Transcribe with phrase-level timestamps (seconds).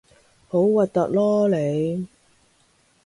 [0.47, 2.07] 好核突囉你